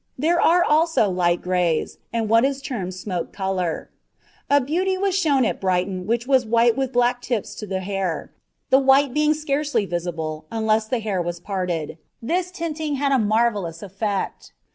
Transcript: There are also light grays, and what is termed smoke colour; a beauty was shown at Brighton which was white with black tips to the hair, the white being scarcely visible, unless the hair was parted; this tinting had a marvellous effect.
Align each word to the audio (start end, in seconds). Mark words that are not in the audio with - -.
There 0.17 0.41
are 0.41 0.63
also 0.63 1.11
light 1.11 1.43
grays, 1.43 1.99
and 2.11 2.27
what 2.27 2.43
is 2.43 2.59
termed 2.59 2.95
smoke 2.95 3.31
colour; 3.31 3.91
a 4.49 4.59
beauty 4.59 4.97
was 4.97 5.15
shown 5.15 5.45
at 5.45 5.61
Brighton 5.61 6.07
which 6.07 6.25
was 6.25 6.43
white 6.43 6.75
with 6.75 6.91
black 6.91 7.21
tips 7.21 7.53
to 7.57 7.67
the 7.67 7.81
hair, 7.81 8.33
the 8.71 8.79
white 8.79 9.13
being 9.13 9.35
scarcely 9.35 9.85
visible, 9.85 10.47
unless 10.51 10.87
the 10.87 11.01
hair 11.01 11.21
was 11.21 11.39
parted; 11.39 11.99
this 12.19 12.49
tinting 12.49 12.95
had 12.95 13.11
a 13.11 13.19
marvellous 13.19 13.83
effect. 13.83 14.53